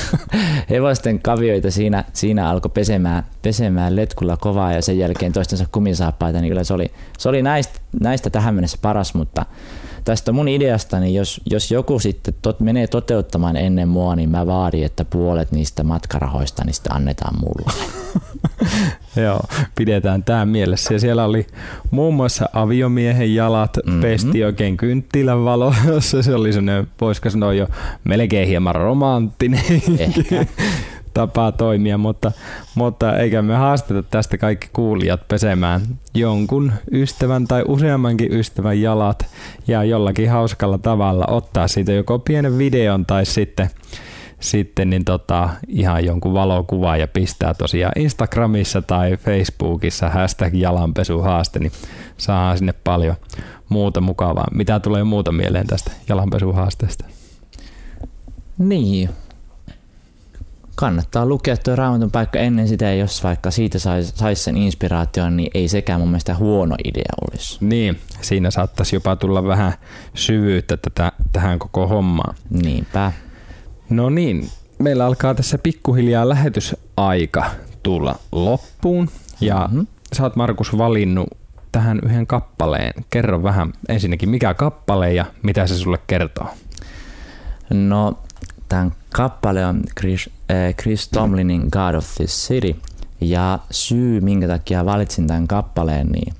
hevosten 0.70 1.22
kavioita 1.22 1.70
siinä, 1.70 2.04
siinä 2.12 2.48
alkoi 2.50 2.70
pesemään, 2.74 3.26
pesemään 3.42 3.96
letkulla 3.96 4.36
kovaa 4.36 4.72
ja 4.72 4.82
sen 4.82 4.98
jälkeen 4.98 5.32
toistensa 5.32 5.66
kumisaappaita, 5.72 6.40
niin 6.40 6.48
kyllä 6.48 6.64
se 6.64 6.74
oli, 6.74 6.90
se 7.18 7.28
oli 7.28 7.42
näistä, 7.42 7.80
näistä 8.00 8.30
tähän 8.30 8.54
mennessä 8.54 8.78
paras, 8.82 9.14
mutta 9.14 9.46
tästä 10.04 10.32
mun 10.32 10.48
ideasta, 10.48 11.00
niin 11.00 11.14
jos, 11.14 11.40
jos 11.50 11.70
joku 11.70 11.98
sitten 11.98 12.34
tot, 12.42 12.60
menee 12.60 12.86
toteuttamaan 12.86 13.56
ennen 13.56 13.88
mua, 13.88 14.16
niin 14.16 14.30
mä 14.30 14.46
vaadin, 14.46 14.84
että 14.84 15.04
puolet 15.04 15.52
niistä 15.52 15.84
matkarahoista 15.84 16.64
niin 16.64 16.74
sitten 16.74 16.92
annetaan 16.92 17.34
mulle. 17.40 17.72
Joo, 19.16 19.40
pidetään 19.74 20.24
tämä 20.24 20.46
mielessä. 20.46 20.94
Ja 20.94 21.00
siellä 21.00 21.24
oli 21.24 21.46
muun 21.90 22.14
muassa 22.14 22.48
aviomiehen 22.52 23.34
jalat 23.34 23.76
mm-hmm. 23.86 24.00
pesti 24.00 24.44
oikein 24.44 24.76
kynttilän 24.76 25.44
valossa. 25.44 26.22
Se 26.22 26.34
oli 26.34 26.52
sellainen, 26.52 26.88
voisiko 27.00 27.30
sanoa 27.30 27.52
jo 27.52 27.68
melkein 28.04 28.48
hieman 28.48 28.74
romanttinen. 28.74 29.62
Ehkä 29.98 30.46
tapa 31.14 31.52
toimia, 31.52 31.98
mutta, 31.98 32.32
mutta 32.74 33.18
eikä 33.18 33.42
me 33.42 33.54
haasteta 33.54 34.02
tästä 34.02 34.38
kaikki 34.38 34.68
kuulijat 34.72 35.28
pesemään 35.28 35.80
jonkun 36.14 36.72
ystävän 36.92 37.46
tai 37.46 37.64
useammankin 37.68 38.32
ystävän 38.32 38.80
jalat 38.80 39.26
ja 39.68 39.84
jollakin 39.84 40.30
hauskalla 40.30 40.78
tavalla 40.78 41.24
ottaa 41.28 41.68
siitä 41.68 41.92
joko 41.92 42.18
pienen 42.18 42.58
videon 42.58 43.06
tai 43.06 43.26
sitten 43.26 43.70
sitten 44.44 44.90
niin 44.90 45.04
tota, 45.04 45.48
ihan 45.68 46.04
jonkun 46.04 46.34
valokuva 46.34 46.96
ja 46.96 47.08
pistää 47.08 47.54
tosiaan 47.54 47.92
Instagramissa 47.96 48.82
tai 48.82 49.16
Facebookissa 49.16 50.08
hashtag 50.08 50.54
jalanpesuhaaste, 50.54 51.58
niin 51.58 51.72
saa 52.16 52.56
sinne 52.56 52.74
paljon 52.84 53.16
muuta 53.68 54.00
mukavaa. 54.00 54.48
Mitä 54.54 54.80
tulee 54.80 55.04
muuta 55.04 55.32
mieleen 55.32 55.66
tästä 55.66 55.90
jalanpesuhaasteesta? 56.08 57.04
Niin, 58.58 59.10
kannattaa 60.74 61.26
lukea 61.26 61.56
tuo 61.56 61.76
raamatun 61.76 62.10
paikka 62.10 62.38
ennen 62.38 62.68
sitä, 62.68 62.84
ja 62.84 62.94
jos 62.94 63.24
vaikka 63.24 63.50
siitä 63.50 63.78
saisi 63.78 64.12
sais 64.16 64.44
sen 64.44 64.56
inspiraation, 64.56 65.36
niin 65.36 65.50
ei 65.54 65.68
sekään 65.68 66.00
mun 66.00 66.08
mielestä 66.08 66.34
huono 66.34 66.76
idea 66.84 67.12
olisi. 67.30 67.58
Niin, 67.60 67.98
siinä 68.20 68.50
saattaisi 68.50 68.96
jopa 68.96 69.16
tulla 69.16 69.44
vähän 69.44 69.72
syvyyttä 70.14 70.76
tätä, 70.76 71.12
tähän 71.32 71.58
koko 71.58 71.86
hommaan. 71.86 72.34
Niinpä. 72.50 73.12
No 73.90 74.10
niin, 74.10 74.48
meillä 74.78 75.06
alkaa 75.06 75.34
tässä 75.34 75.58
pikkuhiljaa 75.58 76.28
lähetysaika 76.28 77.44
tulla 77.82 78.18
loppuun, 78.32 79.10
ja 79.40 79.68
mm-hmm. 79.70 79.86
sä 80.12 80.22
oot 80.22 80.36
Markus 80.36 80.78
valinnut 80.78 81.28
tähän 81.72 82.00
yhden 82.04 82.26
kappaleen. 82.26 83.04
Kerro 83.10 83.42
vähän 83.42 83.72
ensinnäkin, 83.88 84.28
mikä 84.28 84.54
kappale 84.54 85.12
ja 85.12 85.24
mitä 85.42 85.66
se 85.66 85.74
sulle 85.74 85.98
kertoo? 86.06 86.46
No, 87.70 88.18
tämän 88.68 88.92
kappale 89.12 89.66
on 89.66 89.82
Chris, 90.00 90.30
äh, 90.50 90.74
Chris 90.74 91.08
Tomlinin 91.08 91.68
God 91.72 91.94
of 91.94 92.14
this 92.14 92.48
City. 92.48 92.76
Ja 93.20 93.58
syy, 93.70 94.20
minkä 94.20 94.48
takia 94.48 94.84
valitsin 94.84 95.26
tämän 95.26 95.48
kappaleen, 95.48 96.06
niin 96.06 96.34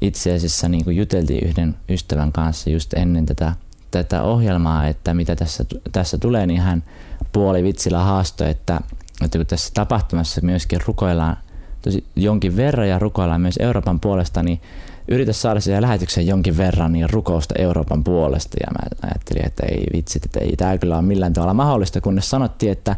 itse 0.00 0.34
asiassa 0.34 0.68
niin 0.68 0.84
kuin 0.84 0.96
juteltiin 0.96 1.48
yhden 1.48 1.76
ystävän 1.88 2.32
kanssa 2.32 2.70
just 2.70 2.94
ennen 2.94 3.26
tätä, 3.26 3.54
tätä 3.92 4.22
ohjelmaa, 4.22 4.86
että 4.86 5.14
mitä 5.14 5.36
tässä, 5.36 5.64
tässä 5.92 6.18
tulee, 6.18 6.46
niin 6.46 6.60
hän 6.60 6.84
puoli 7.32 7.62
vitsillä 7.62 7.98
haastoi, 7.98 8.50
että, 8.50 8.80
että 9.24 9.38
kun 9.38 9.46
tässä 9.46 9.70
tapahtumassa 9.74 10.40
myöskin 10.44 10.80
rukoillaan 10.86 11.36
tosi 11.82 12.04
jonkin 12.16 12.56
verran 12.56 12.88
ja 12.88 12.98
rukoillaan 12.98 13.40
myös 13.40 13.56
Euroopan 13.60 14.00
puolesta, 14.00 14.42
niin 14.42 14.60
yritä 15.08 15.32
saada 15.32 15.60
siihen 15.60 15.82
lähetykseen 15.82 16.26
jonkin 16.26 16.56
verran 16.56 16.92
niin 16.92 17.10
rukousta 17.10 17.54
Euroopan 17.58 18.04
puolesta. 18.04 18.56
Ja 18.60 18.72
mä 18.72 19.08
ajattelin, 19.08 19.46
että 19.46 19.66
ei 19.66 19.86
vitsit, 19.92 20.24
että 20.24 20.40
ei 20.40 20.56
tämä 20.56 20.78
kyllä 20.78 20.94
ole 20.94 21.02
millään 21.02 21.32
tavalla 21.32 21.54
mahdollista, 21.54 22.00
kunnes 22.00 22.30
sanottiin, 22.30 22.72
että, 22.72 22.96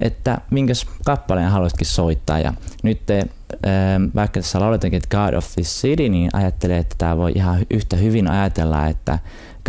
että 0.00 0.38
minkäs 0.50 0.86
kappaleen 1.04 1.48
haluaisitkin 1.48 1.86
soittaa. 1.86 2.38
Ja 2.38 2.52
nyt 2.82 3.06
te, 3.06 3.18
ähm, 3.18 4.04
vaikka 4.14 4.40
tässä 4.40 4.60
lauletankin, 4.60 5.02
God 5.10 5.34
of 5.34 5.54
this 5.54 5.80
city, 5.82 6.08
niin 6.08 6.30
ajattelee, 6.32 6.78
että 6.78 6.94
tämä 6.98 7.16
voi 7.16 7.32
ihan 7.34 7.66
yhtä 7.70 7.96
hyvin 7.96 8.30
ajatella, 8.30 8.86
että 8.86 9.18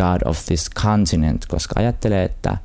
God 0.01 0.21
of 0.25 0.45
this 0.45 0.69
continent, 0.83 1.45
koska 1.45 1.73
ajattelee, 1.79 2.23
että 2.23 2.57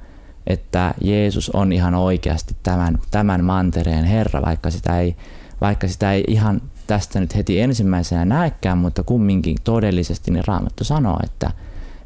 että 0.46 0.94
Jeesus 1.00 1.50
on 1.50 1.72
ihan 1.72 1.94
oikeasti 1.94 2.56
tämän, 2.62 2.98
tämän 3.10 3.44
mantereen 3.44 4.04
Herra, 4.04 4.42
vaikka 4.42 4.70
sitä 4.70 5.00
ei, 5.00 5.16
vaikka 5.60 5.88
sitä 5.88 6.12
ei 6.12 6.24
ihan 6.28 6.62
tästä 6.86 7.20
nyt 7.20 7.36
heti 7.36 7.60
ensimmäisenä 7.60 8.24
näekään, 8.24 8.78
mutta 8.78 9.02
kumminkin 9.02 9.56
todellisesti 9.64 10.30
niin 10.30 10.44
Raamattu 10.46 10.84
sanoo, 10.84 11.18
että, 11.24 11.50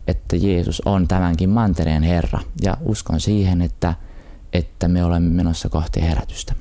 että 0.07 0.37
Jeesus 0.37 0.83
on 0.85 1.09
tämänkin 1.09 1.51
mantereen 1.51 2.03
Herra. 2.03 2.41
Ja 2.63 2.77
uskon 2.85 3.21
siihen, 3.21 3.63
että, 3.63 3.95
että 4.53 4.89
me 4.89 5.05
olemme 5.05 5.31
menossa 5.31 5.69
kohti 5.69 6.03
herätystä. 6.03 6.55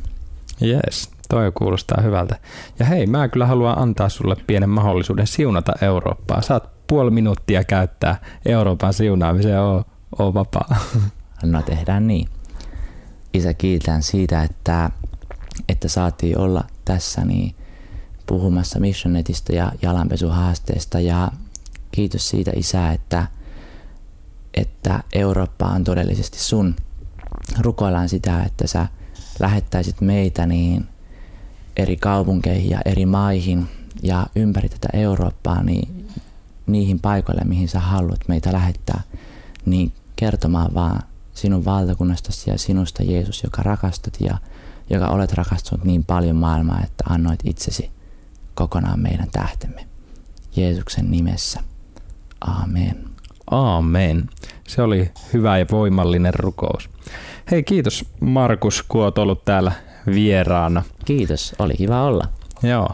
Yes, 0.61 1.09
toi 1.29 1.51
kuulostaa 1.51 2.01
hyvältä. 2.01 2.35
Ja 2.79 2.85
hei, 2.85 3.07
mä 3.07 3.27
kyllä 3.27 3.45
haluan 3.45 3.77
antaa 3.77 4.09
sulle 4.09 4.35
pienen 4.47 4.69
mahdollisuuden 4.69 5.27
siunata 5.27 5.73
Eurooppaa. 5.81 6.41
Saat 6.41 6.76
puoli 6.87 7.11
minuuttia 7.11 7.63
käyttää 7.63 8.21
Euroopan 8.45 8.93
siunaamiseen, 8.93 9.61
oo, 9.61 9.83
oo 10.19 10.33
vapaa. 10.33 10.75
No 11.43 11.61
tehdään 11.61 12.07
niin. 12.07 12.29
Isä, 13.33 13.53
kiitän 13.53 14.03
siitä, 14.03 14.43
että, 14.43 14.91
että 15.69 15.87
saatiin 15.87 16.39
olla 16.39 16.63
tässä 16.85 17.25
niin 17.25 17.55
puhumassa 18.25 18.79
Missionetista 18.79 19.55
ja 19.55 19.71
jalanpesuhaasteesta 19.81 20.99
ja 20.99 21.31
kiitos 21.91 22.29
siitä 22.29 22.51
Isä, 22.55 22.91
että, 22.91 23.27
että 24.53 25.03
Eurooppa 25.13 25.65
on 25.65 25.83
todellisesti 25.83 26.39
sun. 26.39 26.75
Rukoillaan 27.59 28.09
sitä, 28.09 28.43
että 28.43 28.67
sä 28.67 28.87
lähettäisit 29.39 30.01
meitä 30.01 30.45
niin 30.45 30.87
eri 31.77 31.97
kaupunkeihin 31.97 32.69
ja 32.69 32.79
eri 32.85 33.05
maihin 33.05 33.67
ja 34.03 34.27
ympäri 34.35 34.69
tätä 34.69 34.87
Eurooppaa 34.93 35.63
niin 35.63 35.96
niihin 36.67 36.99
paikoille, 36.99 37.41
mihin 37.45 37.67
sä 37.67 37.79
haluat 37.79 38.27
meitä 38.27 38.53
lähettää, 38.53 39.01
niin 39.65 39.91
kertomaan 40.15 40.73
vaan 40.73 41.01
sinun 41.33 41.65
valtakunnastasi 41.65 42.49
ja 42.49 42.57
sinusta 42.57 43.03
Jeesus, 43.03 43.43
joka 43.43 43.63
rakastat 43.63 44.17
ja 44.19 44.37
joka 44.89 45.07
olet 45.07 45.33
rakastunut 45.33 45.85
niin 45.85 46.03
paljon 46.03 46.35
maailmaa, 46.35 46.81
että 46.83 47.03
annoit 47.09 47.39
itsesi 47.43 47.91
kokonaan 48.55 48.99
meidän 48.99 49.27
tähtemme. 49.31 49.87
Jeesuksen 50.55 51.11
nimessä. 51.11 51.59
Amen. 52.41 53.05
Aamen. 53.51 54.29
Se 54.67 54.81
oli 54.81 55.11
hyvä 55.33 55.57
ja 55.57 55.65
voimallinen 55.71 56.33
rukous. 56.33 56.89
Hei 57.51 57.63
kiitos 57.63 58.05
Markus, 58.19 58.83
kun 58.87 59.03
olet 59.03 59.17
ollut 59.17 59.45
täällä 59.45 59.71
vieraana. 60.05 60.83
Kiitos, 61.05 61.55
oli 61.59 61.73
kiva 61.73 62.03
olla. 62.03 62.27
Joo, 62.63 62.89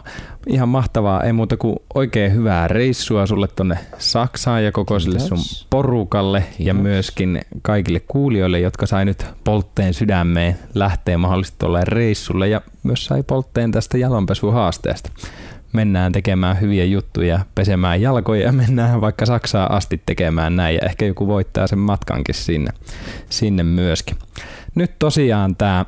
ihan 0.46 0.68
mahtavaa. 0.68 1.22
Ei 1.22 1.32
muuta 1.32 1.56
kuin 1.56 1.76
oikein 1.94 2.32
hyvää 2.32 2.68
reissua 2.68 3.26
sulle 3.26 3.48
tonne 3.48 3.78
Saksaan 3.98 4.64
ja 4.64 4.72
koko 4.72 5.00
sille 5.00 5.18
sun 5.18 5.38
Kiitos. 5.38 5.66
porukalle 5.70 6.38
ja 6.38 6.54
Kiitos. 6.56 6.82
myöskin 6.82 7.40
kaikille 7.62 8.00
kuulijoille, 8.00 8.60
jotka 8.60 8.86
sai 8.86 9.04
nyt 9.04 9.26
poltteen 9.44 9.94
sydämeen 9.94 10.58
lähteä 10.74 11.18
mahdollisesti 11.18 11.58
tuolle 11.58 11.80
reissulle 11.84 12.48
ja 12.48 12.60
myös 12.82 13.04
sai 13.06 13.22
poltteen 13.22 13.72
tästä 13.72 13.98
jalanpesuhaasteesta. 13.98 15.10
Mennään 15.72 16.12
tekemään 16.12 16.60
hyviä 16.60 16.84
juttuja, 16.84 17.38
pesemään 17.54 18.00
jalkoja 18.00 18.42
ja 18.42 18.52
mennään 18.52 19.00
vaikka 19.00 19.26
Saksaan 19.26 19.70
asti 19.70 20.02
tekemään 20.06 20.56
näin 20.56 20.74
ja 20.74 20.80
ehkä 20.88 21.06
joku 21.06 21.26
voittaa 21.26 21.66
sen 21.66 21.78
matkankin 21.78 22.34
sinne, 22.34 22.70
sinne 23.30 23.62
myöskin. 23.62 24.16
Nyt 24.74 24.98
tosiaan 24.98 25.56
tämä 25.56 25.84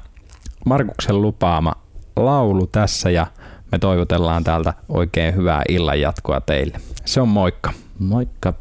Markuksen 0.66 1.22
lupaama 1.22 1.72
laulu 2.16 2.66
tässä 2.66 3.10
ja 3.10 3.26
me 3.72 3.78
toivotellaan 3.78 4.44
täältä 4.44 4.74
oikein 4.88 5.34
hyvää 5.34 5.62
illan 5.68 6.00
jatkoa 6.00 6.40
teille. 6.40 6.80
Se 7.04 7.20
on 7.20 7.28
moikka. 7.28 7.72
Moikka. 7.98 8.54